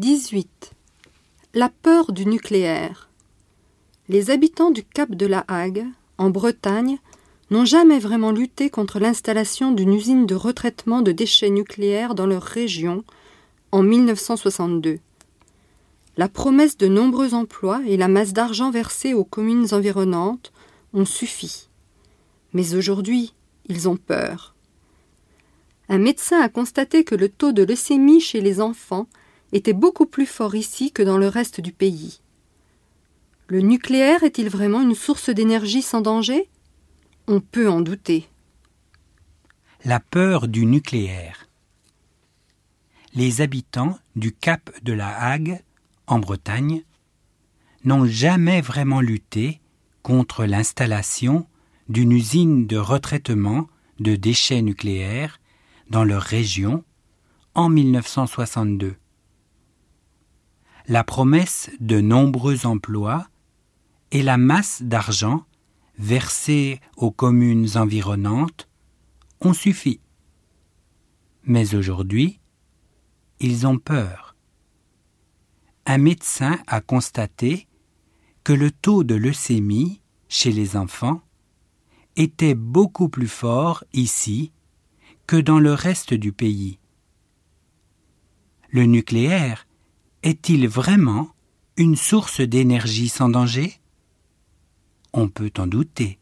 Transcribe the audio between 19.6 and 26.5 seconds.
environnantes ont suffi. Mais aujourd'hui, ils ont peur. Un médecin a